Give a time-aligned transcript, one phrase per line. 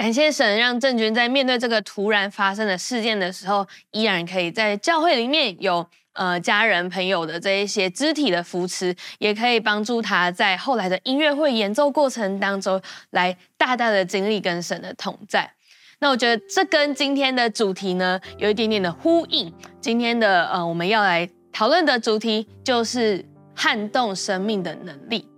[0.00, 15.52] 感谢神，让郑钧在面对这个突然发生的事件的时候，依然可以在教会里面有呃家人朋友的这一些肢体的扶持，也可以帮助他在后来的音乐会演奏过程当中，来大大的经历跟神的同在。
[15.98, 19.52] 那我觉得这跟今天的主题呢有一点点的呼应。
[19.82, 23.22] 今天的呃我们要来讨论的主题就是
[23.54, 25.28] 撼动生命的能力。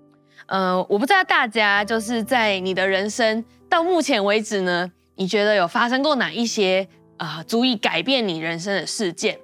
[0.46, 3.44] 呃，我不知道大家就是在你的人生。
[3.72, 6.86] 到目前为止呢，你觉得有发生过哪一些
[7.16, 9.38] 啊、足以改变你人生的事件？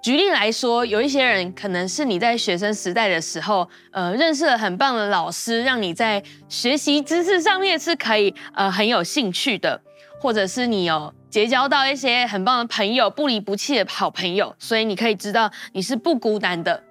[0.00, 9.82] 举例来说，有一些人可能是你在学生时代的时候，呃，认识了很棒的老师，让你在学习知识上面是可以呃很有兴趣的，
[10.20, 16.84] 或者是你有结交到一些很棒的朋友，不离不弃的好朋友，所以你可以知道你是不孤单的。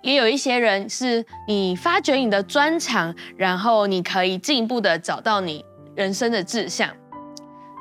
[0.00, 5.62] 也有一些人是你发掘你的专长，然后你可以进一步的找到你。
[5.94, 6.90] 人生的志向，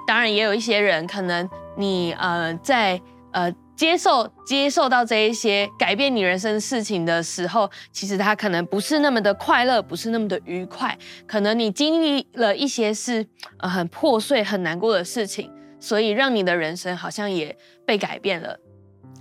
[0.07, 2.99] 当然也有一些人，可能你呃在
[3.31, 13.25] 呃接受接受到这一些改变你人生事情的时候，其实他可能不是那么的快乐，不是那么的愉快，可能你经历了一些是
[13.57, 18.59] 呃很破碎、很难过的事情，所以让你的人生好像也被改变了，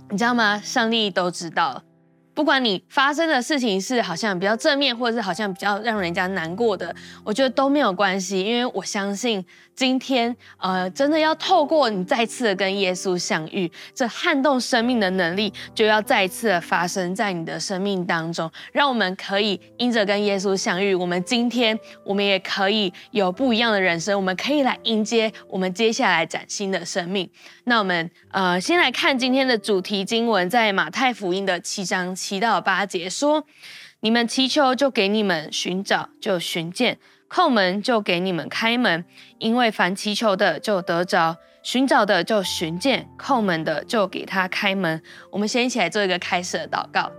[0.09, 0.59] 你知道吗？
[0.59, 1.81] 上帝都知道。
[2.33, 27.29] 不管你发生的事情是好像比较正面，或者是好像比较让人家难过的，我觉得都没有关系，因为我相信今天，呃，真的要透过你再次的跟耶稣相遇，这撼动生命的能力就要再次的发生在你的生命当中，让我们可以因着跟耶稣相遇，我们今天我们也可以有不一样的人生，我们可以来迎接我们接下来崭新的生命。
[27.71, 33.45] 那我们呃，先来看今天的主题经文，在马太福音的七章七到八节说
[34.01, 36.95] ：“你们祈求，就给你们；寻找，就寻见；
[37.29, 39.05] 叩门，就给你们开门。
[39.39, 47.09] 因为凡祈求的，就得着；寻找的，就寻见；叩门的，就给他开门。”我们先一起来做一个开始的祷告。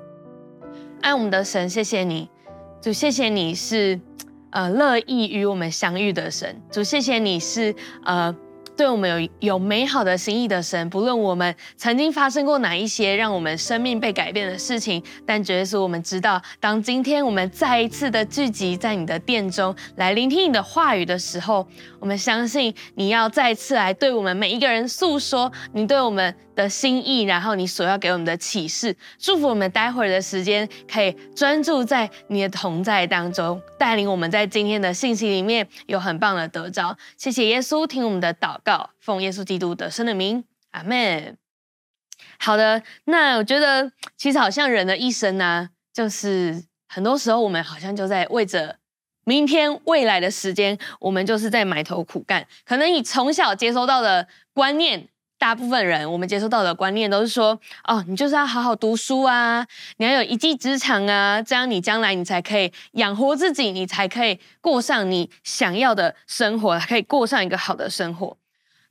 [1.01, 2.29] 爱我们的神，谢谢你，
[2.83, 3.98] 主，谢谢你是
[4.51, 7.74] 呃乐意与我们相遇的神，主，谢谢你是
[8.05, 8.36] 呃。
[8.77, 21.66] 对我们有有美好的心意的神，不论我们曾经发生过哪一些让我们生命被改变的事情，但绝对是我们知道，当今天我们再一次的聚集在你的殿中来聆听你的话语的时候，
[22.00, 36.96] 我们相信你要再次来对我们每一个人诉说你对我们的心意，然后你所要给我们的启示，祝福我们待会儿的时间可以专注在你的同在当中，带领我们在今天的信息里面有很棒的得着。
[37.17, 41.36] 谢谢耶稣，听我们的祷告，奉耶稣基督得胜的名，阿门。
[42.39, 48.77] 好的，那我觉得其实好像人的一生呢、就是很多时候我们好像就在为着
[49.24, 52.46] 明天未来的时间，我们就是在埋头苦干。
[52.64, 55.08] 可能你从小接收到的观念。
[55.42, 59.67] 大部分人，我们接受到的观念都是说，哦，你就是要好好读书啊，
[59.97, 68.36] 你要有一技之长啊，这样你将来你才可以养活自己，你才可以过上你想要的生活，可以过上一个好的生活。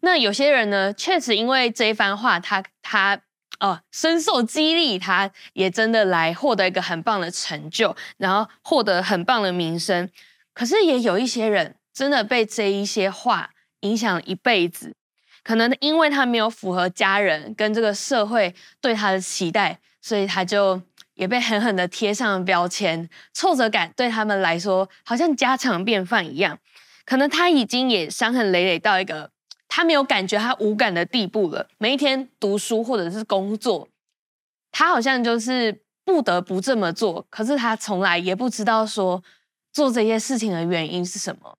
[0.02, 3.18] 那有些人呢，确实因为这一番话，他他
[3.62, 10.10] 哦深受激励，他也真的来获得一个很棒的成就，然后获得很棒的名声。
[10.54, 14.94] 可是也有一些人，真的被这一些话影响了一辈子。
[15.44, 20.80] 可能因为他没有符合家人跟这个社会对他的期待，所以他就
[21.16, 23.10] 也被狠狠的贴上了标签。
[23.34, 26.60] 挫折感对他们来说好像家常便饭一样。
[27.06, 29.32] 可能他已经也伤痕累累到一个
[29.68, 31.68] 他没有感觉他无感的地步了。
[31.80, 33.90] 每一天读书或者是工作，
[34.72, 37.26] 他好像就是不得不这么做。
[37.32, 39.24] 可是他从来也不知道说
[39.74, 41.58] 做这些事情的原因是什么。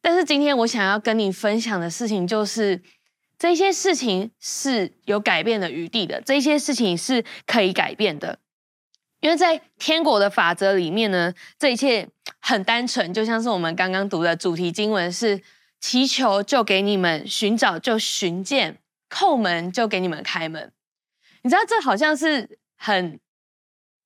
[0.00, 2.80] 但是今天我想要跟你分享的事情就是。
[3.40, 8.38] 这些事情是有改变的余地的，这些事情是可以改变的，
[9.20, 12.06] 因为在天国的法则里面呢，这一切
[12.42, 15.40] 很单纯，就像是我们刚刚读的主题经文是：
[15.80, 18.76] 祈求就给你们，寻找就寻见，
[19.08, 20.70] 叩门就给你们开门。
[21.40, 23.18] 你知道这好像是很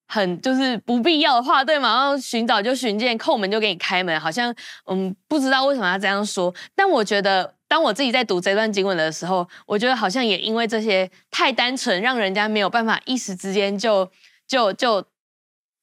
[0.06, 1.88] 很就是不必要的话，对吗？
[1.96, 4.54] 然后寻找就寻见，叩门就给你开门，好像
[4.86, 7.56] 嗯不知道为什么要这样说，但我觉得。
[7.74, 14.08] 当我自己在读这段经文的时候，我觉得好像也因为这些太单纯，让人家没有办法一时之间就
[14.46, 15.04] 就就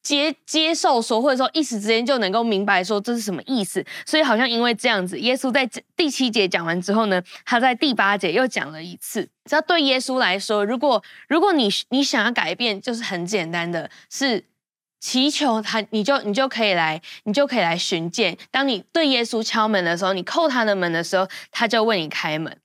[0.02, 3.86] 接接受说，或者说一时之间就能够明白说这是什么意思。
[4.06, 9.28] 所以好像因为这样子，耶稣在第七节讲完之后呢，他在第八节又讲了一次。
[9.44, 14.42] 只要对耶稣来说，如果如果你你想要改变，就是很简单的，是
[15.02, 18.38] 祈求他，你就你就可以来，你就可以来寻见。
[18.52, 22.56] 当你对耶稣敲门的时候，你叩他的门的时候，他就为你开门。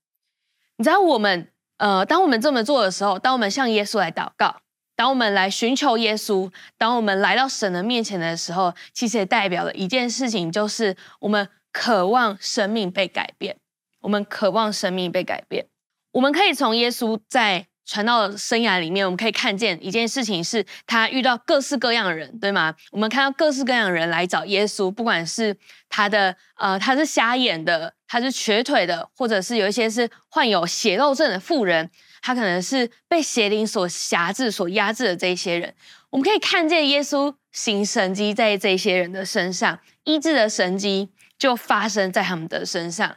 [0.77, 4.61] 你知道我们呃，当我们这么做的时候，当我们向耶稣来祷告，
[4.95, 13.57] 当我们来寻求耶稣，当我们来到神的面前的时候，其实也代表了一件事情，就是我们渴望生命被改变。
[14.01, 15.67] 我们渴望生命被改变。
[16.13, 22.75] 我们可以从耶稣在传道生涯里面，我们可以看见一件事情，是他遇到各式各样的人，对吗？
[22.91, 25.57] 我们看到各式各样的人来找耶稣，不管是
[25.89, 31.89] 他的呃，他是瞎眼的，他是瘸腿的，或者是有一些是患有血肉症的妇人，
[32.21, 35.73] 他可能是被邪灵所辖制、所压制的这一些人。
[36.11, 43.17] 我们可以看见耶稣行神迹在这些人的身上，医治的神迹就发生在他们的身上，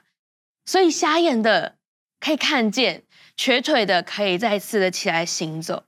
[0.66, 1.77] 所以瞎眼的
[2.19, 3.04] 可以看见。
[3.40, 5.86] 瘸腿的可以再次的起来行走，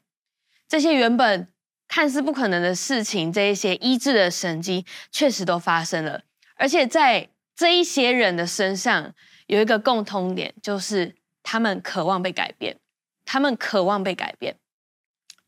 [0.70, 1.50] 这些原本
[1.86, 6.22] 看似不可能的事情，这一些医治的神迹确实都发生了。
[6.56, 9.14] 而且在这一些人的身上
[9.48, 11.14] 有一个共通点，就是
[11.44, 12.78] 他们渴望被改变，
[13.26, 14.56] 他们渴望被改变。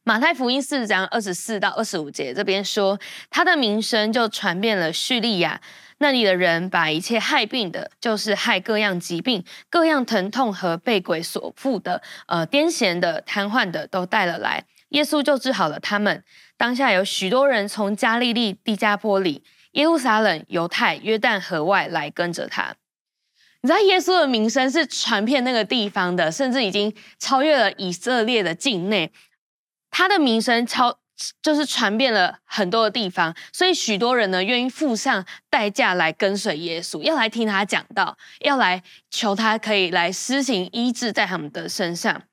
[0.03, 5.61] 马太福音四章二十四到二十五节这边说，他的名声就传遍了叙利亚。
[6.03, 16.21] 那里的人把一切害病的，就是害各样疾病、各样疼痛和被鬼所附的，呃，癫痫的、瘫痪的，都带了来，耶稣就治好了他们。
[16.57, 22.75] 当下有许多人从加利利、低加波里、耶路撒冷、犹太、约旦河外来跟着他。
[23.61, 29.13] 你知道耶稣的名声是传遍那个地方的，甚至已经超越了以色列的境内，
[29.89, 30.99] 他的名声超。
[31.41, 42.23] 就是传遍了很多的地方，所以许多人呢愿意付上代价来跟随耶稣，要来听他讲道，要来求他可以来施行医治在他们的身上。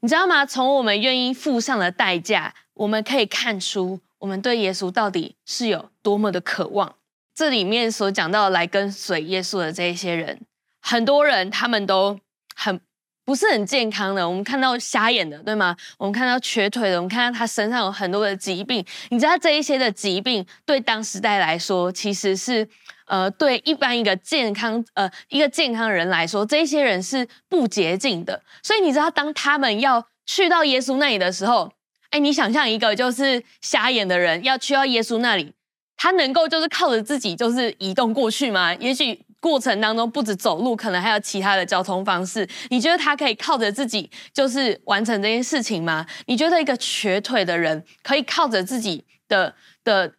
[0.00, 0.44] 你知道吗？
[0.44, 6.96] 从我们愿意付上的代价，我们可以看出我们对耶稣到底是有多么的渴望。
[7.34, 10.40] 这里面所讲到来跟随耶稣的这一些人，
[10.80, 12.18] 很多人他们都
[12.54, 12.80] 很。
[13.26, 15.76] 不是很健康的，我们看到瞎眼的，对吗？
[15.98, 18.86] 我们看到瘸腿的，我们看到他身上有很多的疾病。
[19.10, 22.66] 你知道这一些的疾病对当时代来说，其实是
[23.06, 28.40] 呃，对一般一个健康呃一个健康人来说，这些人是不洁净的。
[28.62, 31.72] 所以你知道，当他们要去到耶稣那里的时候，
[32.10, 35.52] 哎，你想象一个就是瞎眼的人要去到耶稣那里，
[35.96, 38.72] 他能够就是靠着自己就是移动过去吗？
[38.76, 39.25] 也许。
[39.46, 42.48] 过程当中不止走路，可能还有其他的交通方式。
[42.68, 46.04] 你觉得他可以靠着自己就是完成这件事情吗？
[46.26, 49.54] 你觉得一个瘸腿的人可以靠着自己的
[49.84, 50.14] 的，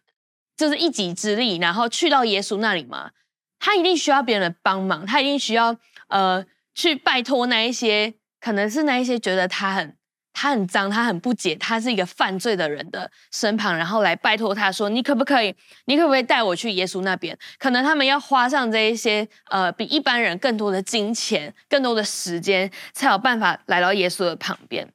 [0.56, 3.10] 就是一己之力，然后去到耶稣那里吗？
[3.58, 5.76] 他一定需要别人的帮忙，他一定需要
[6.08, 9.97] 呃去拜托那一些，可能是那一些觉得他很。
[10.40, 15.52] 他很脏，他很不解，他是一个犯罪的人的身旁，然后来拜托他说：“你可不可以？
[15.86, 24.92] 你可不可以带我去耶稣那边？”可能他们要花上这一些呃，比一般人更多的金钱、更多的时间，才有办法来到耶稣的旁边。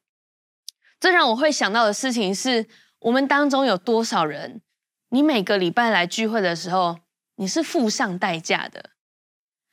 [0.97, 2.65] 这让我会想到的事情是：
[2.99, 4.61] 我们当中有多少人，
[5.09, 6.99] 你每个礼拜来聚会的时候，
[7.35, 8.91] 你是付上代价的？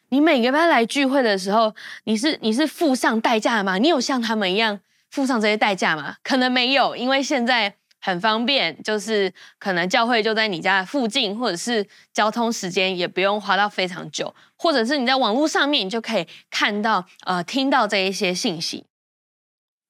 [0.09, 3.79] 你每个礼拜来聚会的时候，你是你是付上代价的吗？
[3.79, 4.81] 你有像他们一样？
[5.11, 6.17] 付上这些代价吗？
[6.23, 18.87] 可能没有，因为现在很方便，就是可能教会就在你家附近，或者是交通时间也不用花到非常久，或者是你在网络上面，你就可以看到、呃，听到这一些信息。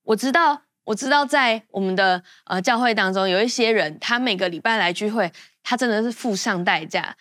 [0.05, 5.31] 我知道，我知道，在我们的呃教会当中，有一些人，他每个礼拜来聚会，
[5.63, 7.17] 他真的是付上代价，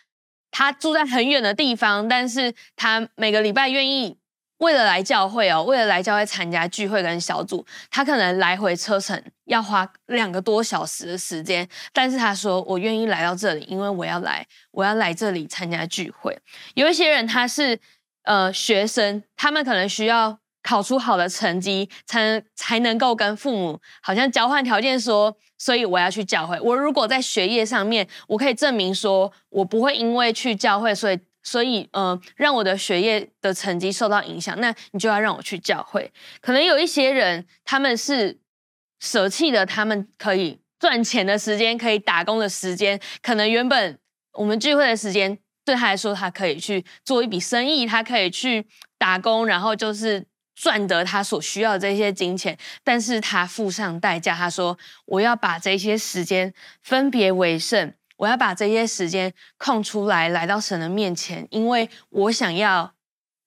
[0.49, 4.18] 他住在很远的地方，但是他每个礼拜愿意。
[4.59, 11.67] 为了来教会哦，为了来教会参加聚会跟小组，他可能来回车程要花两个多小时的时间。
[11.91, 16.37] 但是他说：“我愿意来到这里，因为我要来，我要来这里参加聚会。”
[16.75, 17.79] 有一些人他是
[18.23, 26.59] 呃学生，他们可能需要考出好的成绩，才能才能够跟父母好像交换条件说，所以我要去教会。
[26.59, 31.17] 我如果在学业上面，我可以证明说我不会因为去教会，所以。
[31.49, 36.11] 所以，呃，让我的学业的成绩受到影响，那你就要让我去教会。
[36.41, 38.37] 可能有一些人，他们是
[38.99, 42.99] 舍弃了他们可以赚钱的时间，可以打工的时间。
[43.23, 43.97] 可能原本
[44.33, 48.67] 我们聚会的时间对他来说，他可以去做一笔生意，他可以去
[48.99, 52.55] 打工，然后就是赚得他所需要的这些金钱。
[52.83, 54.77] 但是他付上代价，他说
[55.07, 56.53] ：“我要把这些时间
[56.83, 62.93] 分别为圣。”我要把这些时间空出来，来到神的面前，因为我想要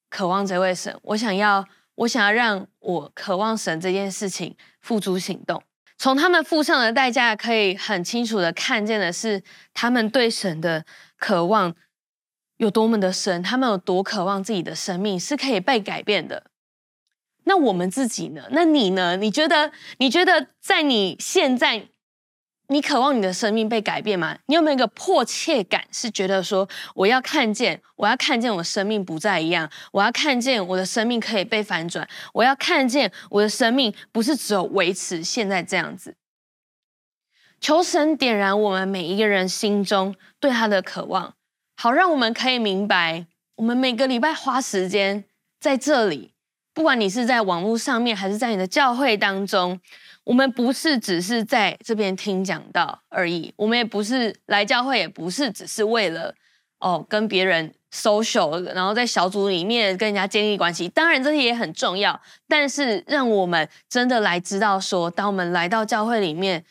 [0.08, 5.62] 渴望这位神，我想要，我想要让我渴望神这件事情付诸行动。
[5.98, 9.42] 从他们付上的代价，可以很清楚的看见的是，
[9.74, 10.86] 他们对神的
[11.18, 11.74] 渴望
[12.56, 16.46] 有多么的深，他们有多渴望自己的生命是可以被改变的。
[17.44, 18.48] 那我们自己呢？
[18.52, 19.16] 那你呢？
[19.18, 19.70] 你觉得？
[19.98, 21.88] 你觉得在你现在，
[22.72, 24.38] 你渴望你的生命被改变吗？
[24.46, 36.16] 你有没有一个迫切感，是觉得说，我要看见，我要看见我生命不再一样，我要看见我的生命可以被反转，我要看见我的生命不是只有维持现在这样子。
[37.60, 41.34] 求神点燃我们每一个人心中对他的渴望，
[41.76, 43.26] 好让我们可以明白，
[43.56, 45.24] 我们每个礼拜花时间
[45.60, 46.32] 在这里。
[46.74, 49.78] 不管你是在网络上面，还是在你的教会当中，
[50.24, 53.52] 我们不是只是在这边听讲道而已。
[53.56, 56.34] 我们也不是来教会，也不是只是为了
[56.78, 60.88] 哦跟别人 social，然后在小组里面跟人家建立关系。
[60.88, 66.64] 当然这些也很重要，但是让我们真的来知道说，当我们来到教会里面，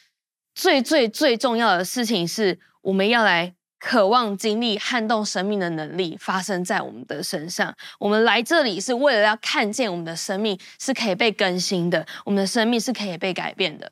[0.55, 3.53] 最最最重要的事情是，我们要来。
[3.81, 7.75] 渴望经历撼动生命的能力发生在我们的身上。
[7.97, 13.91] 我们来这里是为了要看见我们的生命是可以被更新的，我们的生命是可以被改变的。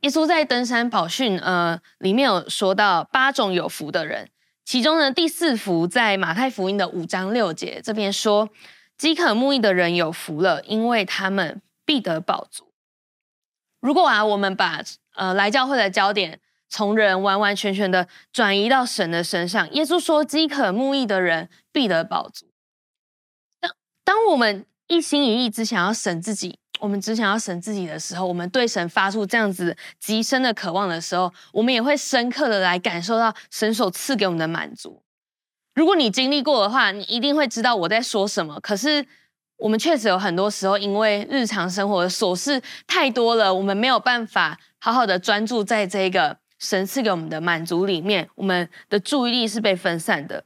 [0.00, 4.28] 耶稣在登山宝训呃里面有说到八种有福的人，
[4.62, 8.50] 其中的第四福在马太福音的五章六节这边说：
[8.98, 12.70] 饥渴慕义的人有福了，因为他们必得饱足。
[13.80, 14.82] 如果啊，我们把
[15.14, 16.40] 呃来教会的焦点。
[16.68, 19.70] 从人完完全全的转移到神的身上。
[19.72, 22.46] 耶稣说：“饥渴慕义的人必得饱足。”
[23.60, 23.72] 当
[24.04, 35.02] 当我们一心一意只想要神自己，我们只想要神自己的时候，我们对神发出这样子极深的渴望的时候，我们也会深刻的来感受到神所赐给我们的满足。
[35.74, 38.58] 如果你经历过的话，你一定会知道我在说什么。
[38.60, 39.06] 可是
[39.58, 46.38] 我们确实有很多时候，因为日常生活的琐事太多了，我们没有办法好好的专注在这个。
[46.58, 50.44] 神赐给我们的满足里面，我们的注意力是被分散的。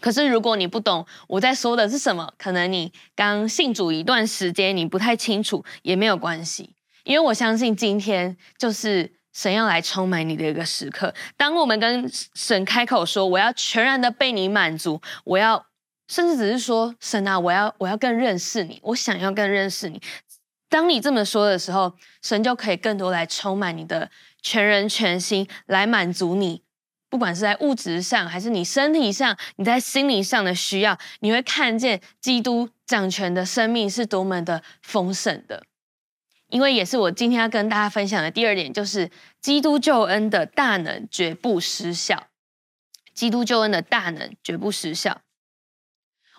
[0.00, 6.74] 可是如果你不懂我在说的是什么，可能你刚信主一段时间，你不太清楚也没有关系，
[7.04, 11.14] 因为我相信今天就是神要来充满你的一个时刻。
[11.36, 15.64] 当我们跟神开口说我要全然的被你满足，我要
[16.08, 20.00] 甚至只是说神啊，我要我要更认识你，我想要更认识你。
[20.68, 24.10] 当你这么说的时候，神就可以更多来充满你的。
[24.46, 26.62] 全人全心来满足你，
[27.10, 35.64] 不管是在物质上，还是你身体上，你在心理上的需要，你会看见基督掌权的生命是多么的丰盛的。
[36.48, 39.10] 因为也是我今天要跟大家分享的第二点，就是
[39.40, 42.28] 基督救恩的大能绝不失效。
[43.12, 45.22] 基督救恩的大能绝不失效。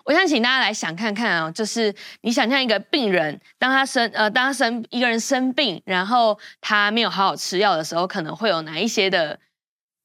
[0.08, 9.38] 我想请大家来想看看啊，就是你想象一个病人，当他生呃，当他生一个人生病，然后他没有好好吃药的时候，可能会有哪一些的，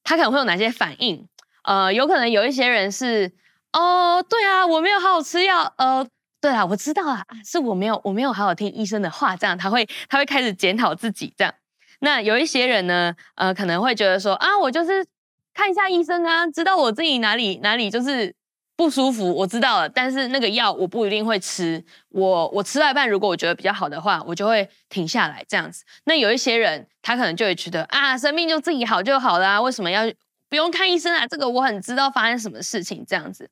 [0.04, 1.26] 他可能会有哪些反应？
[1.64, 3.32] 呃，有可能有一些人是，
[3.72, 6.06] 哦，对啊，我没有好好吃药，呃，
[6.42, 11.54] 对啊，我知道啊，是我没有我没有好好听医生的话，这样他会他会开始检讨自己这样。
[12.02, 15.06] 那有一些人呢，呃，可能会觉得说啊，我就是
[15.54, 18.36] 看一下医生啊，知道我自己哪里哪里就是。
[18.76, 21.84] 不舒服，我知道了，但是那个药我不一定会吃。
[22.10, 25.84] 我我吃到一半，如果我觉得比较好的话，我就会停下来这样子。
[26.06, 30.12] 那有一些人，他可能就会觉得啊，生命就自己好就好了啊，为什么要
[30.50, 31.28] 不用看医生啊？
[31.28, 33.50] 这个我很知道发生什么事情这样子。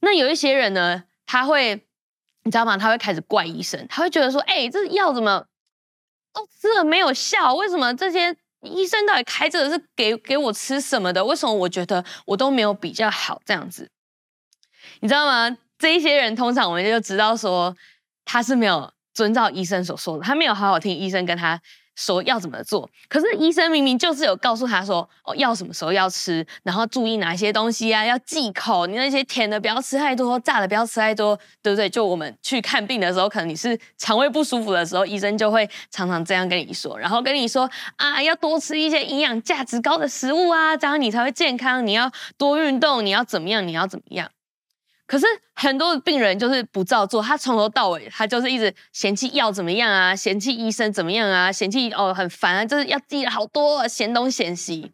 [0.00, 1.86] 那有一些人呢，他会
[2.42, 2.76] 你知道吗？
[2.76, 5.46] 他会开始怪医生，他会觉得说，哎，这药怎么
[6.32, 7.54] 都吃了没有效？
[7.54, 11.24] 为什么这些医生到底开这个是给给我吃什么的？
[11.24, 13.88] 为什么我觉得我都没有比较好这样子？
[15.00, 15.56] 你知道吗？
[15.78, 17.76] 这一些人通常我们就知道说
[18.24, 21.60] 他是没有遵照医生所说的，他没有好好听医生跟他
[21.94, 22.88] 说要怎么做。
[23.08, 31.88] 可是医生明明就是有告诉他说哦，要什么时候要吃，然后注意哪些东西啊，要忌口，你那些甜的不要吃太多，炸的不要吃太多，对不对？
[31.88, 41.86] 就我们去看病的时候，可能你是肠胃不舒服的时候，医生就会常常这样跟你说，然后跟你说啊，要多吃一些营养价值高的食物啊，这样你才会健康。
[41.86, 43.66] 你要多运动，你要怎么样？
[43.66, 44.30] 你要怎么样？
[45.06, 54.92] 可是很多病人就是不照做，他从头到尾他就是一直嫌弃药怎么样啊，嫌弃医生怎么样啊，嫌弃哦很烦啊，就是要记好多嫌东嫌西。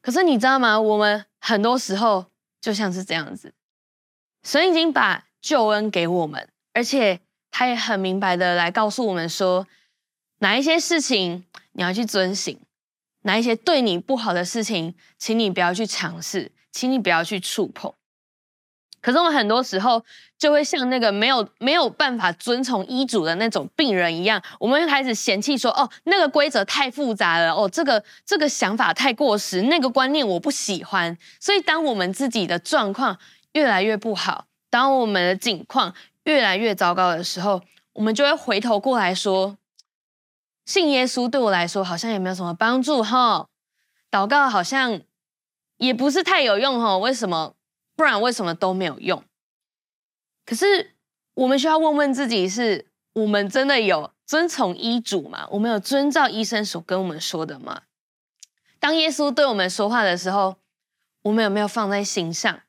[0.00, 0.80] 可是你知道吗？
[0.80, 2.26] 我们很多时候
[2.60, 3.52] 就像是这样子，
[4.44, 7.20] 神已经把救恩给我们，而且
[7.50, 9.66] 他也很明白的来告诉我们说，
[10.38, 12.60] 哪一些事情你要去遵行，
[13.22, 17.92] 哪一些对你不好的事情，请你不要去尝试，请你不要去触碰。
[19.00, 20.04] 可是我们很多时候
[20.36, 33.18] 就会像那个没有没有办法遵从医嘱的那种病人一样，我们会开始嫌弃说：“哦，那个规则太复杂了，哦，这个这个想法太过时，那个观念我不喜欢。”所以，当我们自己的状况
[33.52, 37.62] 越来越不好，当我们的境况越来越糟糕的时候，
[37.94, 39.56] 我们就会回头过来说
[40.66, 43.48] ：“信耶稣对我来说好像也没有什么帮助哈，
[44.10, 45.00] 祷告好像
[45.78, 47.54] 也不是太有用哈，为什么？”
[47.98, 49.24] 不然为什么都没有用？
[50.46, 50.94] 可是
[51.34, 55.48] 我们需要问问自己：是我们真的有遵从医嘱吗？
[55.50, 57.82] 我们有遵照医生所跟我们说的吗？
[58.78, 60.58] 当耶稣对我们说话的时候，
[61.22, 62.60] 我们有没有放在心上？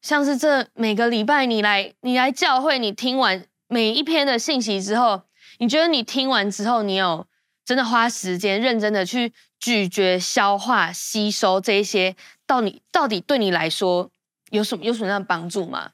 [0.00, 5.22] 像是这每个礼拜你来，你来教会，你听完每一篇的信息之后，
[5.58, 7.26] 你觉得你听完之后，你有
[7.64, 12.14] 真的花时间认真的去咀嚼、消化、吸收这些，
[12.46, 14.12] 到底到底对你来说？
[14.50, 15.90] 有什么有什么样的帮助吗？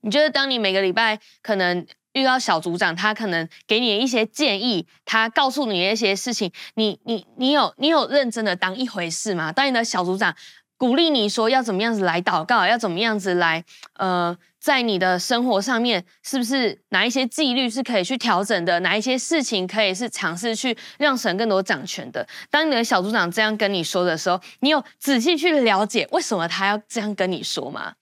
[0.00, 9.52] 你觉得当你每个礼拜可能遇到小组长，他可能给你一些建议，他告诉你一些事情，你你你有你有认真的当一回事吗？
[9.52, 10.36] 当你的小组长
[10.76, 13.64] 鼓励你说要怎么样子来祷告，要怎么样子来
[13.94, 14.36] 呃。
[14.66, 18.80] 在你的生活上面，是不是哪一些纪律是可以去调整的？
[18.80, 22.26] 哪一些事情可以是尝试去让神更多掌权的？
[22.50, 27.94] 当你的小组长这样跟你说的时候，你有仔细去了解为什么他要这样跟你说吗？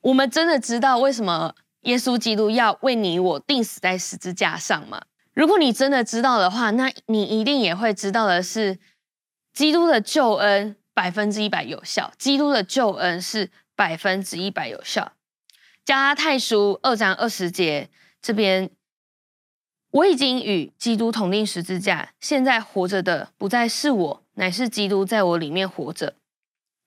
[0.00, 5.02] 我们真的知道为什么耶稣基督要为你我钉死在十字架上吗？
[5.34, 8.78] 如果你真的知道的话，那你一定也会知道的是，
[9.52, 12.10] 基督的救恩百分之一百有效。
[12.16, 13.50] 基督的救恩是。
[13.82, 15.10] 百分之一百有效。
[15.84, 18.70] 加拉太书二章二十节这边，
[19.90, 26.14] 我已经与基督同钉十字架，现在活着的不再是我，乃是基督在我里面活着，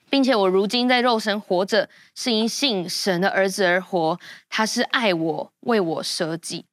[0.09, 4.17] 并且我如今在肉身活着，是因信神的儿子而活。
[4.47, 6.63] 他是爱我，为我舍己。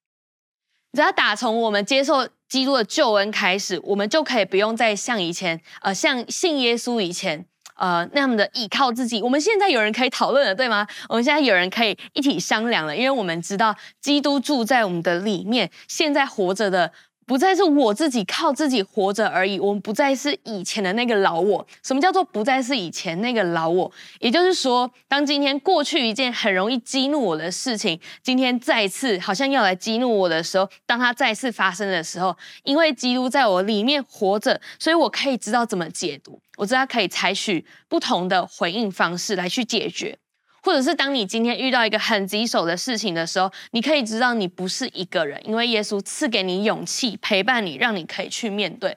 [0.92, 7.46] 只要打从我们接受基督的救恩开始，我们就可以不用再像以前，呃，像信耶稣以前。
[7.76, 10.86] 呃，那样的依靠自己，我们现在有人可以讨论了，对吗？
[11.08, 16.92] 我们现在有人可以一起商量了，因为我们知道基督住在我们的里面，现在活着的。
[17.24, 21.66] 不再是我自己靠自己活着而已，我们不再是以前的那个老我。
[21.82, 23.90] 什么叫做不再是以前那个老我？
[24.20, 40.18] 也就是说，当今天过去一件很容易激怒我的事情，今天再次好像要来激怒我的时候，当它再次发生的时候，因为基督在我里面活着，所以我可以知道怎么解读，我知道可以采取不同的回应方式来去解决。
[40.62, 48.96] 或者是当你今天遇到一个很棘手的事情的时候，你可以知道你不是一个人，因为耶稣赐给你勇气，陪伴你，让你可以去面对。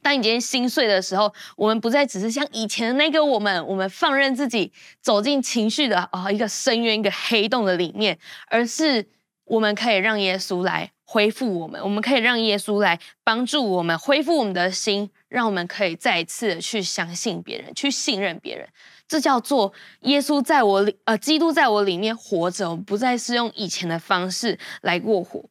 [0.00, 9.08] 当你今天心碎的时候，我们不再只是像以前的那个我们，我们放任自己走进情绪的啊一个深渊、一个黑洞的里面，而是
[9.46, 18.68] 我们可以让耶稣来恢复我们，我们可以让耶稣来帮助我们恢复我们的心，让我们可以再一次的去相信别人，去信任别人。
[19.08, 25.48] 这叫做耶稣在我里，呃，基督在我里面活着，不再是用以前的方式来过活，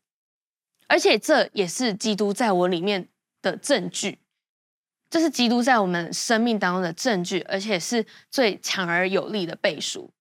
[0.88, 3.10] 而且这也是基督在我里面
[3.42, 4.20] 的证据，
[5.10, 10.12] 这是基督在我们生命当中的证据，而且是最强而有力的背书。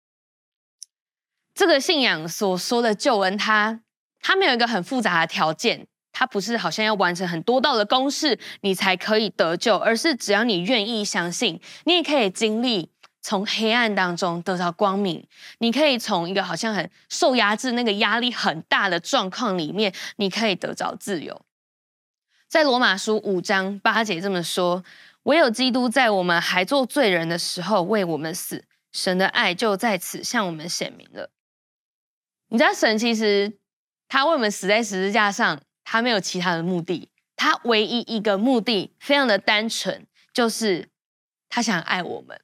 [1.54, 3.82] 这个信仰所说的救恩它，
[4.20, 12.90] 它它没有一个很复杂的条件，它不是好像要完成很多道的公式你才可以得救，而是只要你愿意相信，你也可以经历。
[13.26, 15.26] 从黑暗当中得到光明，
[15.58, 21.42] 你可以从一个好像很受压制、那个压力很大的状况里面，你可以得着自由。
[22.46, 24.84] 在罗马书五章八节这么说
[25.26, 31.28] ：“唯有基督在我们还做罪人的时候为我们死，神的爱就在此向我们显明了。”
[32.50, 33.58] 你知道，神其实
[34.06, 40.88] 他为我们死在十字架上，他没有其他的目的，他唯一一个目的非常的单纯，就是
[41.48, 42.40] 他想爱我们。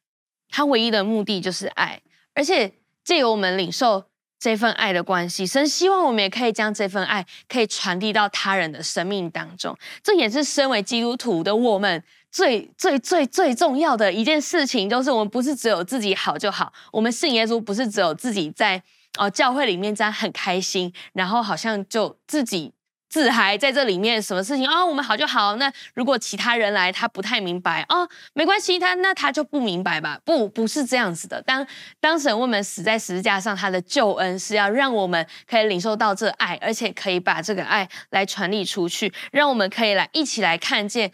[0.53, 2.01] 他唯一的目的就是爱，
[2.35, 4.05] 而且借由我们领受
[4.39, 9.77] 这份爱的关系，神希望我们也可以将这份爱可以传递到他人的生命当中。
[10.05, 16.73] 这也是身为基督徒的我们最最最最重要的一件事情，就是我们不是只有自己好就好。
[16.93, 18.83] 我们信耶稣不是只有自己在
[19.19, 22.73] 哦、教会里面这样很开心，然后好像就自己。
[23.13, 25.57] 自嗨在这里面，什么事情哦，我们好就好。
[25.57, 30.19] 那如果其他人来，他不太明白哦，没关系，他那他就不明白吧？
[30.25, 31.43] 不，不是这样子的。
[31.43, 31.67] 当
[32.01, 41.13] 当神为我们死在十字架上，他的救恩是要让我们可以领受到这爱，而且可以把这个爱来传递出去，让我们可以来一起来看见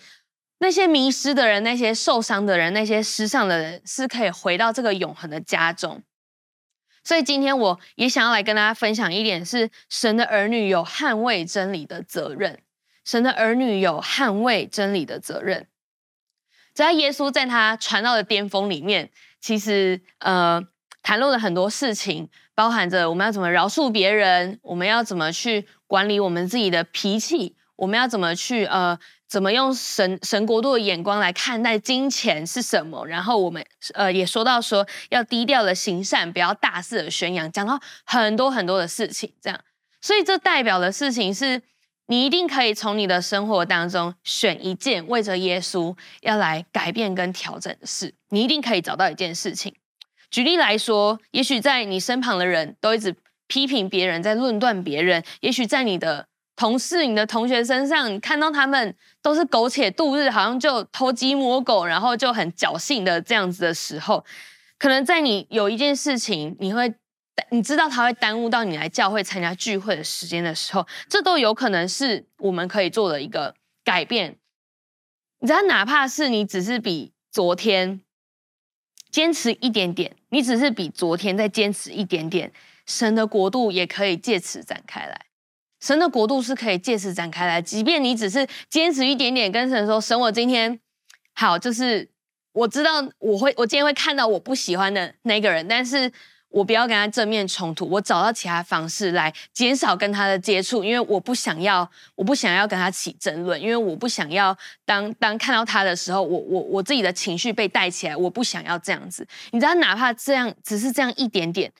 [0.60, 6.00] 那些迷失的人，那些受伤的人，那些失丧的人，是可以回到这个永恒的家中。
[7.08, 12.60] 所以今天我也想要来跟大家分享一点，是神的儿女有捍卫真理的责任。
[13.02, 15.68] 神的儿女有捍卫真理的责任。
[16.74, 20.62] 在耶稣在他传道的巅峰里面，其实呃
[21.02, 28.98] 谈论了很多事情，包含着我们要怎么饶恕别人，我们要怎么去管理我们自己的脾气，我们要怎么去呃。
[29.28, 33.06] 怎么用神神国度的眼光来看待金钱是什么？
[33.06, 33.62] 然后我们
[33.92, 39.60] 呃也说到说要低调的行善，不要大肆的宣扬，讲到很多很多的事情，这样。
[40.00, 41.60] 所以这代表的事情是，
[42.06, 49.74] 你一定可以从你的生活当中选一件为着耶稣要来改变跟调整的事，你一定可以找到一件事情。
[50.30, 53.14] 举例来说，也许在你身旁的人都一直
[53.46, 56.28] 批评别人，在论断别人，也许在你的。
[56.58, 58.92] 同事，你的同学身上，你看到他们
[59.22, 64.24] 都是苟且度日，好像就偷鸡摸狗，然后就很侥幸的这样子的时候，
[64.76, 66.92] 可能在你有一件事情，你会
[67.50, 74.36] 你知道他会耽误到你来教会参加聚会的时间的时候，这都有可能是我们可以做的一个改变。
[75.38, 78.00] 你知道，哪怕是你只是比昨天
[79.12, 82.52] 坚持一点点，你只是比昨天再坚持一点点，
[82.84, 85.26] 神的国度也可以借此展开来。
[85.80, 90.80] 神的国度是可以借此展开来，即便你只是坚持一点点，跟神说：“神，我今天
[91.34, 92.10] 好，就是
[92.52, 96.10] 我知道我会，我今天会看到我不喜欢的那个人，但是
[96.48, 109.24] 我不要跟他正面冲突，我找到其他方式来减少跟他的接触，因为我不想要，我不想要跟他起争论，因为我不想要当当看到他的时候，我我我自己的情绪被带起来，我不想要这样子。
[109.52, 111.70] 你知道，哪怕这样，只是这样一点点，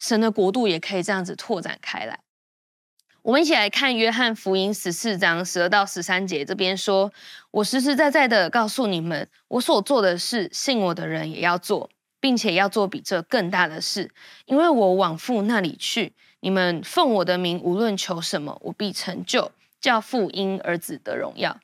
[0.00, 2.18] 神的国度也可以这样子拓展开来。”
[3.24, 7.10] 我们一起来看约翰福音十四章十二到十三节，这边说
[7.52, 11.88] ：“我实实在在的告诉你们，我所做的事，信我的人也要做，
[12.20, 14.10] 并且要做比这更大的事，
[14.44, 16.12] 因为我往父那里去。
[16.40, 21.58] 你们奉我的名无论求什么，我必成就，叫父因儿子得荣耀。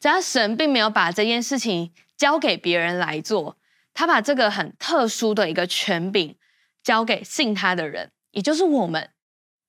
[0.00, 3.58] 只要神并没有把这件事情交给别人来做，
[3.92, 6.34] 他把这个很特殊的一个权柄
[6.82, 9.10] 交给信他的人，也就是我们。”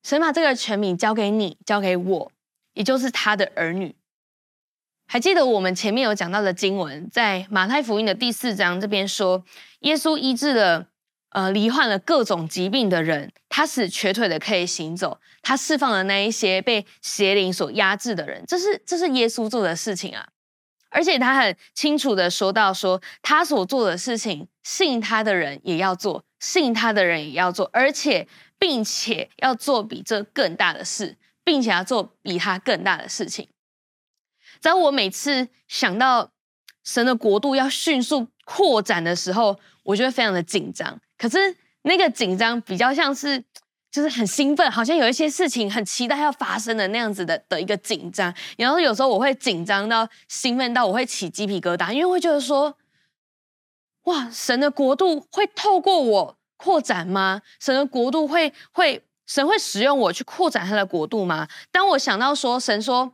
[0.07, 2.31] 神把这个权柄交给你，交给我，
[2.75, 3.93] 也就是他的儿女。
[5.05, 9.43] 还记得我们前面有讲到的经文，在马太福音的第四章这边说，
[9.79, 10.87] 耶稣医治了
[11.31, 18.45] 呃罹患了各种疾病的人，他使瘸腿的可以行走，他释放了那一些被邪灵所压制的人。
[18.47, 20.29] 这是这是耶稣做的事情啊！
[20.89, 28.25] 而且他很清楚的说到说，说他所做的事情，信他的人也要做，信他的人也要做，而且。
[28.59, 33.47] 并且要做比这更大的事，并且要做比他更大的事情。
[34.61, 36.31] 只要我每次想到
[36.83, 40.99] 神的国度要迅速扩展的时候，我就会非常的紧张。
[41.17, 43.43] 可是那个紧张比较像是，
[43.91, 48.33] 就是很兴奋，好像有一些事情很期待要发生的那样子的的一个紧张。
[48.57, 52.77] 然后有时候我会紧张到兴奋到我会起鸡皮疙瘩，因为会觉得说，
[54.03, 56.37] 哇，神的国度会透过我。
[56.57, 57.41] 扩展吗？
[57.59, 61.47] 神的国度会会神会使用我去扩展他的国度吗？
[61.71, 63.13] 当我想到说神说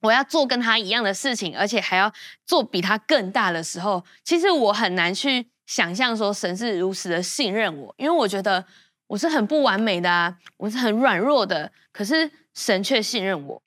[0.00, 2.12] 我要做跟他一样的事情，而且还要
[2.44, 8.64] 做比他更大的时候，其实我很难去想象说神是如此的信任我，因为我觉得
[9.06, 13.62] 我是很不完美的啊，我是很软弱的，可是神却信任我。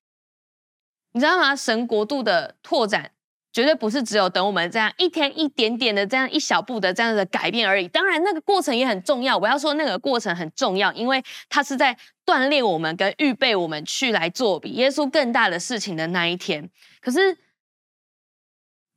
[1.14, 1.56] 你知道吗？
[1.56, 3.12] 神国度的拓展。
[3.56, 7.88] 绝对不是只有等我们这样一天一点点的这样一小步的这样的改变而已。
[7.88, 9.38] 当然，那个过程也很重要。
[9.38, 16.70] 我要说，那个过程很重要，因为它是在锻炼我们跟预备我们去来做比耶稣更大的事情的那一天。
[17.00, 17.38] 可是，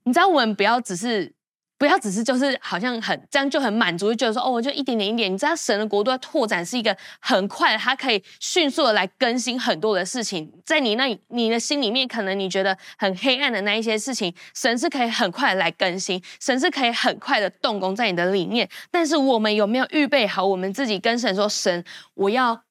[0.03, 1.38] 你知道，我们不要只是。
[1.79, 5.33] 不要只是就是好像很这样就很满足，就觉得说哦，我就一点点一点。
[5.33, 10.53] 你知道神的国度要拓展是一个很快，它可以迅速的来更新很多的事情。
[10.67, 18.69] 在你那里，你的心里面可能你觉得很黑暗的那一些事情，神是可以很快的来更新，神是可以很快的动工在你的里面。
[18.91, 22.68] 但是我们有没有预备好我们自己跟神说，神，我要。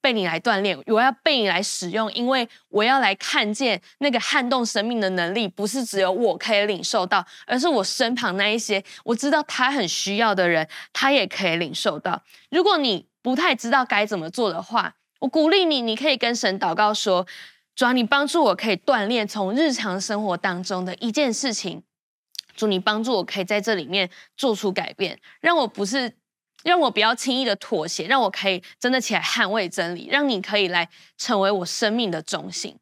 [0.00, 12.22] 被你来锻炼，我要被你来使用，因为我要来看见那个撼动生命的能力，不是只有我可以领受到，而是我身旁那一些我知道他很需要的人，他也可以领受到。
[12.50, 17.26] 如果你不太知道该怎么做的话，我鼓励你，你可以跟神祷告说：
[17.74, 21.82] 主啊，你帮助我可以锻炼从日常生活当中的一件事情，
[22.56, 26.19] 主你帮助我可以在这里面做出改变，让我不是。
[26.62, 32.78] 让我不要轻易的妥协，让我可以真的起来捍卫真理，让你可以来成为我生命的中心。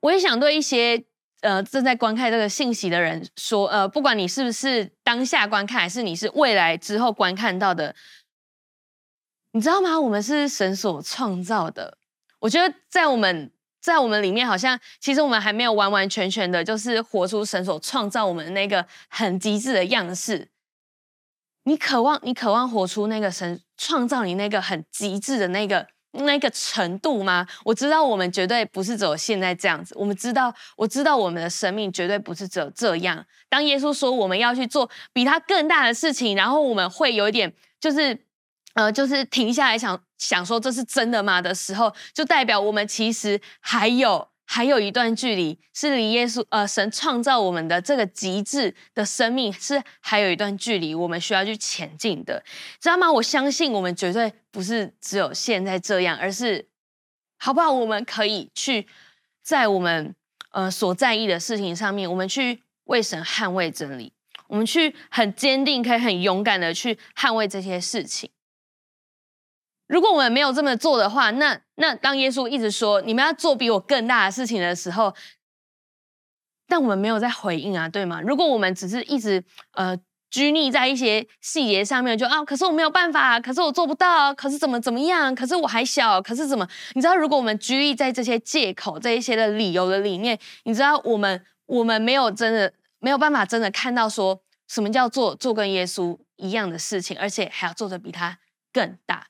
[0.00, 1.04] 我也想对一些
[1.40, 7.94] 呃正在观看这个信息的人说，呃，不管你是不是当下观看，还是你是未来之后观看到的，
[9.52, 9.98] 你知道吗？
[9.98, 11.98] 我们是神所创造的。
[12.40, 20.48] 我觉得在我们在我们里面，好像其实我们还没有完完全全的，就是活出神所创造我们那个很极致的样式。
[21.68, 27.46] 你渴望，你渴望活出那个神创造你那个很极致的那个那个程度吗？
[27.64, 29.94] 我知道我们绝对不是只有现在这样子。
[29.98, 33.24] 我们知道，我知道我们的生命绝对不是只有这样。
[33.50, 38.24] 当耶稣说我们要去做比他更大的事情，然后我们会有一点就是。
[38.74, 52.42] 呃，就是停下来想想说这是真的吗的时候，就代表我们其实还有还有一段距离，是离耶稣呃神创造我们的这个极致的生命是还有一段距离，我们需要去前进的，
[52.80, 53.12] 知道吗？
[53.12, 56.66] 我相信我们绝对不是只有现在这样，而是
[57.36, 57.70] 好不好？
[57.70, 58.86] 我们可以去
[59.42, 60.14] 在我们
[60.52, 64.14] 呃所在意的事情上面，我们去为神捍卫真理，
[64.48, 68.30] 我们去很坚定，可以很勇敢的去捍卫这些事情。
[69.88, 75.14] 如果我们没有这么做的话，那那当耶稣一直说你们要做比我更大的事情的时候，
[76.68, 78.20] 但我们没有在回应啊，对吗？
[78.20, 79.98] 如果我们只是一直呃
[80.30, 86.68] 拘泥在一些细节上面，就啊，可是我没有办法，可是我做不到，可是怎么怎么样，可是我还小，可是怎么？
[86.92, 98.38] 你知道，如果我们拘泥在这些借口、这一些的理由的里面，你知道，我们我们没有真的没有办法真的看到说什么叫做做跟耶稣一样的事情，而且还要做的比他
[98.70, 99.28] 更大。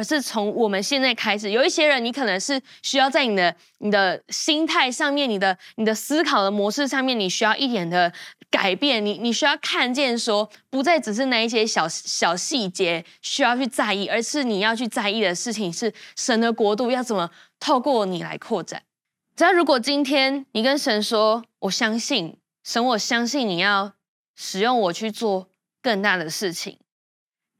[0.00, 8.10] 而是从我们现在开始，有一些人，你可能是需要在你的你的心态上面，你的你的思考的模式上面，你需要一点的
[8.50, 9.04] 改变。
[9.04, 18.82] 你你需要看见说，不再只是那一些小小细节需要去在意，而是你要去在意的事情是神的国度要怎么透过你来扩展。
[19.36, 23.92] 只要如果今天你跟神说，我相信神，我相信你要
[24.34, 25.50] 使用我去做
[25.82, 26.78] 更大的事情。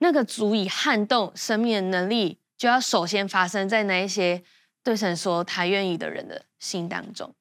[0.03, 4.43] 那个足以撼动生命的能力，就要首先发生在那一些
[4.83, 7.35] 对神说他愿意的人的心当中。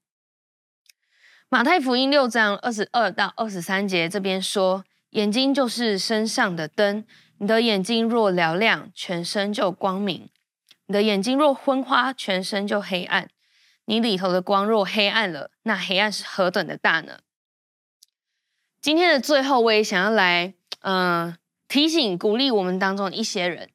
[1.47, 7.05] 马太福音六章二十二到二十三节这边说：“眼睛就是身上的灯，
[7.39, 10.27] 你的眼睛若瞭亮，全身就光明；
[10.85, 13.29] 你的眼睛若昏花，全身就黑暗。
[13.85, 17.21] 你里头的光若黑暗了，那黑暗是何等的大呢？”
[18.81, 21.35] 今天的最后，我也想要来，嗯、
[21.69, 23.69] 提醒、鼓励我们当中一些人，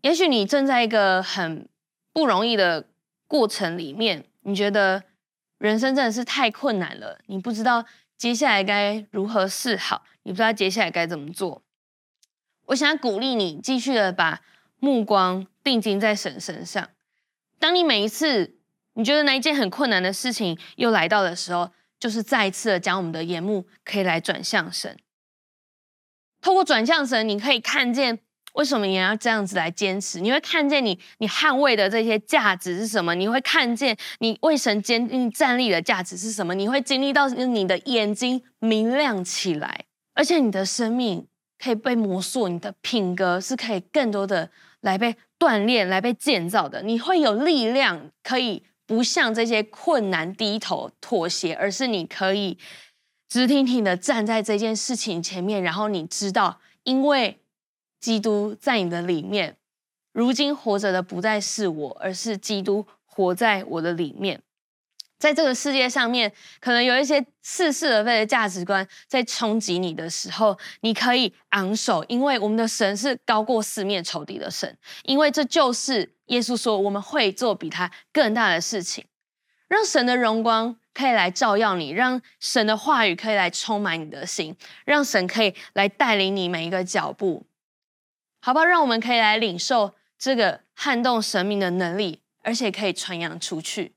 [0.00, 1.68] 也许你正在一个很
[2.10, 2.88] 不容易的
[3.28, 5.04] 过程里面，你觉得
[5.58, 7.84] 人生真的是太困难了，你不知道
[8.16, 11.62] 接下来该如何是好，你不知道接下来该怎么做。
[12.68, 14.40] 我想要鼓励你，继续的把
[14.78, 16.88] 目光定睛在神身上。
[17.58, 18.56] 当你每一次
[18.94, 24.98] 你觉得那一件很困难的事情又来到的时候，就是再一次的将我们的眼目可以来转向神。
[26.44, 28.18] 透过转向神，你可以看见
[28.52, 30.20] 为什么你要这样子来坚持。
[30.20, 33.14] 你会看见你你捍卫的这些价值是什么？
[33.14, 36.54] 你会看见你为神坚定站立的价值是什么？
[36.54, 41.26] 你会经历到你的眼睛明亮起来，而且你的生命
[41.58, 44.50] 可以被磨塑，你的品格是可以更多的
[44.82, 46.82] 来被锻炼、来被建造的。
[46.82, 52.58] 你会有力量，可以不向这些困难低头妥协，而是你可以。
[53.34, 57.40] 直挺挺的站在这件事情前面，然后你知道，因为
[57.98, 59.56] 基督在你的里面，
[60.12, 64.40] 如今活着的不再是我，而是基督活在我的里面。
[65.18, 79.04] 在这个世界上面，可能有一些似是而非的价值观在冲击你的时候，你可以昂首，因为我们的神是高过四面仇敌的神，因为这就是耶稣说我们会做比他更大的事情，
[79.68, 80.76] 让神的荣光。
[80.96, 87.48] 可以来照耀你，让神的话语可以来充满你的心，让神可以来带领你每一个脚步，
[88.40, 88.64] 好不好？
[88.64, 93.96] 让我们可以来领受这个撼动神明的能力，而且可以传扬出去。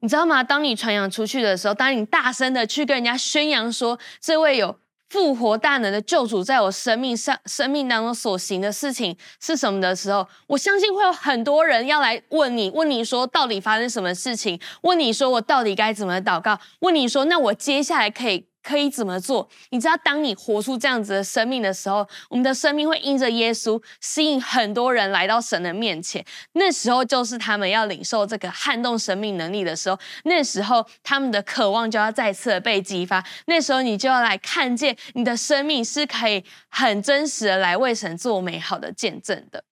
[0.00, 0.42] 你知道吗？
[0.42, 4.80] 当你传扬出去的时候，当你大声的去跟人家宣扬说，这位有。
[5.08, 14.60] 复活大能的救主在我生命上、生命当中所行的事情是什么的时候，我相信会有很多人要来问你，问你说到底发生什么事情？
[14.82, 16.58] 问你说我到底该怎么祷告？
[16.80, 18.47] 问你说那我接下来可以。
[18.62, 19.48] 可以怎么做？
[19.70, 26.24] 你知道，当你活出这样子的生命的时候，我们的生命会因着耶稣吸引很多人来到神的面前。
[26.52, 29.98] 那时候就是他们要领受这个撼动生命能力的时候。
[30.24, 33.24] 那时候他们的渴望就要再次的被激发。
[33.46, 39.64] 那时候你就要来看见你的生命是可以很真实的来为神做美好的见证的。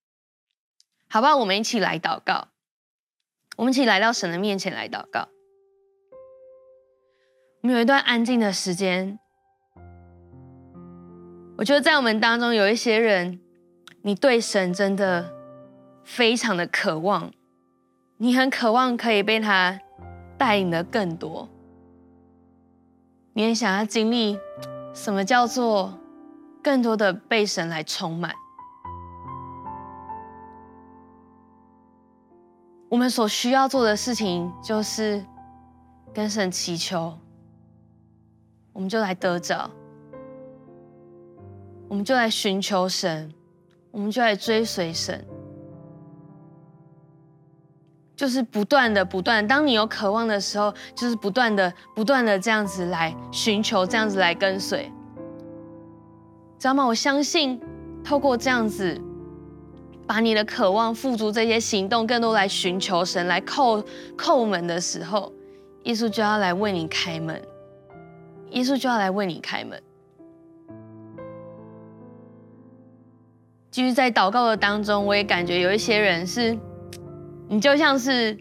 [1.08, 1.36] 好不好？
[1.36, 2.48] 我们一起来祷告。
[3.56, 5.28] 我们一起来到神的面前来祷告。
[7.62, 9.18] 我们有一段安静的时间。
[11.58, 13.40] 我觉得在我们当中有一些人，
[14.02, 15.32] 你对神真的
[16.04, 17.32] 非常的渴望，
[18.18, 19.80] 你很渴望可以被他
[20.36, 21.48] 带领的更多，
[23.32, 24.38] 你也想要经历
[24.92, 25.98] 什么叫做
[26.62, 28.34] 更多的被神来充满。
[32.90, 35.24] 我们所需要做的事情就是
[36.14, 37.18] 跟神祈求，
[38.76, 39.70] 我们就来得着，
[41.88, 43.32] 我们就来寻求神，
[43.90, 45.24] 我们就来追随神，
[48.14, 49.48] 就是不断的、不断。
[49.48, 54.92] 当你有渴望的时候，就是不断的、不断的这样子来寻求，这样子来跟随，
[56.58, 56.84] 知道吗？
[56.84, 57.58] 我相信
[58.04, 59.00] 透过这样子。
[60.06, 63.84] 把你的渴望付诸这些行动，更多来寻求神，来叩
[64.16, 65.32] 叩门的时候，
[65.82, 67.42] 耶稣就要来为你开门。
[68.50, 69.82] 耶稣就要来为你开门。
[73.70, 76.56] 继续在祷告的当中，我也感觉有一些人是，
[77.48, 78.36] 你就像是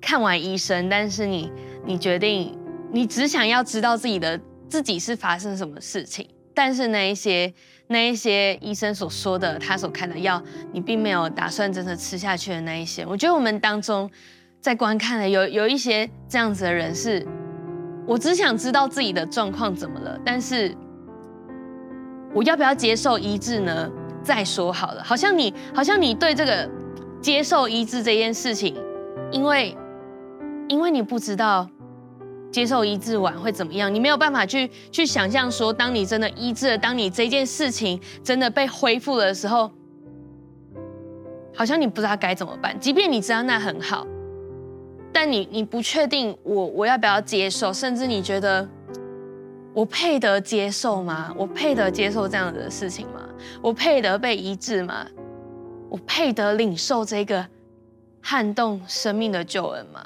[0.00, 1.52] 看完医生，但是你
[1.84, 2.58] 你决定，
[2.90, 7.52] 你只想要知道自己的自己是发生什么事情，但是那一些。
[7.88, 14.10] 那一些医生所说的，他所开的药，你并没有打算真的吃下去的那一些，我觉得我们当中
[14.62, 17.26] 在观看的有有一些这样子的人是，
[18.06, 20.74] 我只想知道自己的状况怎么了，但是
[22.34, 23.90] 我要不要接受医治呢？
[24.22, 26.68] 再说好了，好像你好像你对这个
[27.20, 28.76] 接受医治这件事情，
[29.30, 29.76] 因为
[30.68, 31.68] 因为你不知道。
[32.52, 33.94] 接受医治完会怎么样？
[33.94, 39.70] 你没有办法去去想象说，当你真的医治了，当你这件事情真的被恢复了的时候，
[41.54, 42.78] 好像你不知道该怎么办。
[42.78, 44.06] 即便你知道那很好，
[45.12, 48.66] 但你你不确定我我要不要接受，甚至你觉得
[49.74, 51.32] 我配得接受吗？
[51.36, 53.28] 我配得接受这样子的事情吗？
[53.60, 55.06] 我配得被医治吗？
[55.90, 57.46] 我配得领受这个
[58.22, 60.02] 撼动生命的救恩吗？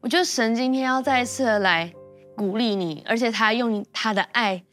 [0.00, 1.92] 我觉得神今天要再一次的来
[2.36, 4.64] 鼓励你，而且他用他的爱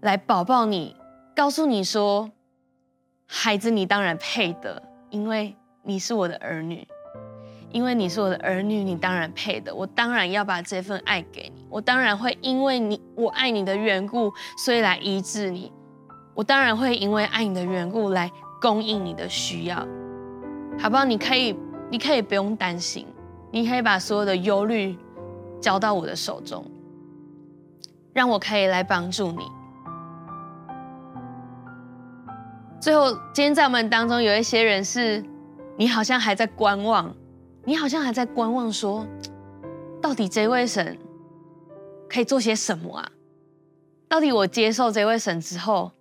[0.00, 0.96] 来抱抱你，
[1.34, 2.30] 告诉你说
[3.24, 6.86] ：“孩子，你当然配得，因为你是我的儿女，
[7.72, 9.74] 因为你是我的儿女，你当然配的。
[9.74, 15.72] 我当然要把这份爱给你，我当然会因为你我爱你的缘故，所以来医治你。
[16.34, 18.30] 我当然会因为爱你的缘故来
[18.60, 19.76] 供应你的需要，
[20.78, 21.04] 好不好？
[21.04, 21.56] 你可以，
[21.90, 23.06] 你可以不用担心。”
[23.54, 24.96] 你可以把所有的忧虑
[25.60, 26.64] 交到我的手中，
[28.14, 29.44] 让我可以来帮助你。
[32.80, 35.22] 最后，今天在我们当中有一些人是，
[35.76, 37.14] 你好像还在观望，
[37.64, 39.06] 你好像还在观望，说，
[40.00, 40.98] 到底这位神
[42.08, 43.08] 可以做些什么啊？
[44.08, 45.92] 到底我接受这位神之后，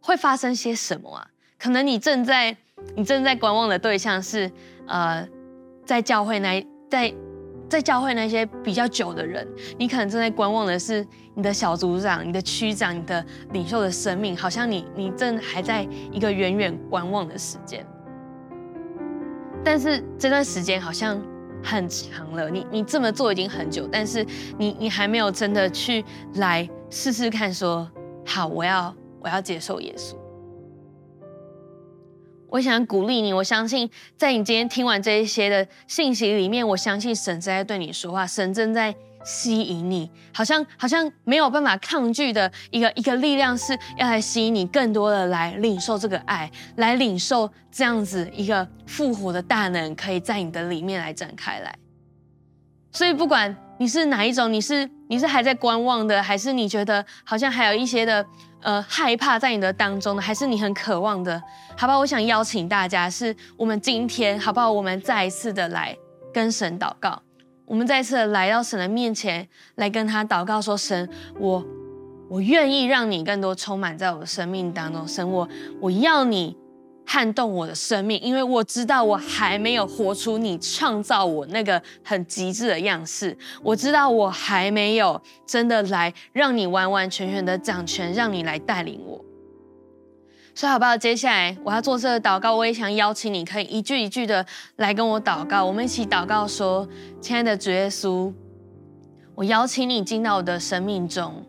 [0.00, 1.26] 会发生些什么啊？
[1.58, 2.56] 可能你正在，
[2.96, 4.50] 你正在观望的对象是，
[4.86, 5.28] 呃。
[5.82, 7.12] 在教会那，在
[7.68, 9.44] 在教会那些比较久的人，
[9.76, 17.84] 你可能正在观望的是你的小组长、你的区长、你的领袖的生命，好像你你正还在一个远远观望的时间。
[19.64, 21.20] 但是这段时间好像
[21.62, 24.24] 很长了，你你这么做已经很久，但是
[24.58, 27.88] 你你还没有真的去来试试看说，
[28.26, 30.14] 好，我要我要接受耶稣。
[32.48, 38.92] 我想鼓励你，我相信在你今天听完这一些的信息里面，我相信神正在对你说话，神正在
[39.24, 51.74] 吸引你，好像好像没有办法抗拒的一个一个力量，是要来吸引你更多的来领受这个爱，来领受这样子一个复活的大能，可以在你的里面来展开来。
[52.92, 58.24] 所以不管你是哪一种，你是你是还在观望的，还是你觉得好像还有一些的。
[58.62, 61.42] 呃，害怕在你的当中呢，还是你很渴望的，
[61.78, 61.98] 好不好？
[61.98, 64.70] 我想邀请大家，是我们今天，好不好？
[64.70, 65.96] 我们再一次的来
[66.30, 67.22] 跟神祷告，
[67.70, 71.64] 我们再次来到神的面前，来跟他祷告，说：神，我
[72.28, 75.48] 我愿意让你更多充满在我的生命当中，神，我
[75.80, 76.56] 我要你。
[77.06, 83.36] 撼动我的生命，因为我知道我还没有活出你创造我那个很极致的样式。
[83.64, 89.24] 我知道我还没有真的来让你完完全全的掌权，让你来带领我。
[90.54, 90.96] 所以好不好？
[90.96, 94.44] 接下来我要做这个祷告，我也想邀请你，可以一句一句的
[94.76, 95.64] 来跟我祷告。
[95.64, 96.86] 我们一起祷告说：
[97.20, 98.32] 亲爱的主耶稣，
[99.34, 101.46] 我邀请你进到我的生命中，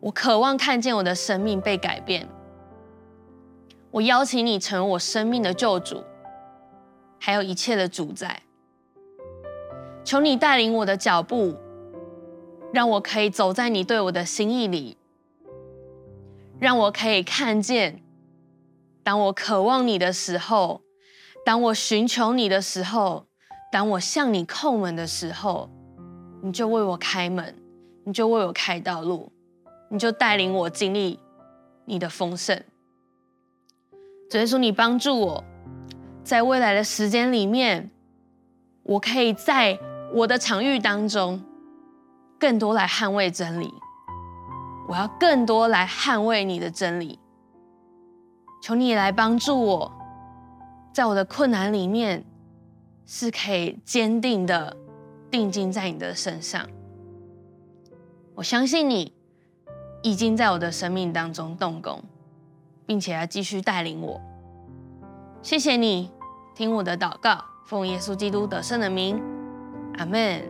[0.00, 2.26] 我渴望看见我的生命被改变。
[3.90, 6.02] 我邀请你成为我生命的救主，
[7.20, 8.40] 还有一切的主宰。
[10.04, 11.54] 求你带领我的脚步，
[12.72, 14.96] 让我可以走在你对我的心意里，
[16.60, 18.02] 让我可以看见，
[19.02, 20.82] 当我渴望你的时候，
[21.44, 23.26] 当我寻求你的时候，
[23.70, 25.68] 当我向你叩门的时候，
[26.42, 27.54] 你就为我开门，
[28.04, 29.32] 你就为我开道路，
[29.90, 31.18] 你就带领我经历
[31.84, 32.62] 你的丰盛。
[34.30, 35.44] 主耶稣，你帮助我，
[36.22, 37.90] 在未来的时间里面，
[38.84, 39.78] 我可以在
[40.14, 41.42] 我的场域当中，
[42.38, 43.72] 更多来捍卫真理。
[44.88, 47.18] 我要更多来捍卫你的真理。
[48.62, 49.92] 求你来帮助我，
[50.92, 52.24] 在我的困难里面，
[53.04, 54.76] 是可以坚定的
[55.30, 56.66] 定睛在你的身上。
[58.34, 59.12] 我相信你
[60.02, 62.02] 已经在我的生命当中动工。
[62.86, 64.20] 并且要继续带领我，
[65.40, 66.10] 谢谢你
[66.54, 69.18] 听我的祷告，奉耶稣基督得胜的名，
[69.96, 70.42] 阿门。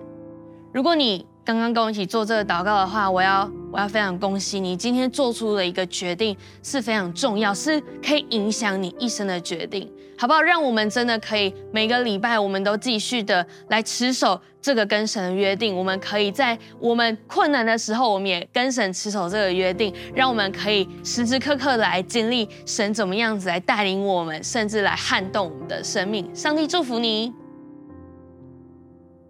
[0.72, 9.86] 如果你刚刚跟我一起做这个祷告的话，我要我要非常恭喜你，今天做出了一个决定是非常重要，是可以影响你一生的决定，
[10.16, 10.40] 好不好？
[10.40, 15.76] 让我们真的可以每个礼拜，我们都继续的来持守这个跟神的约定。
[15.76, 26.34] 我们可以在我们困难的时候，我们也跟神持守这个约定，让我们可以时时刻刻来经历神怎么样子来带领我们，甚至来撼动我们的生命。
[26.34, 27.43] 上帝祝福你。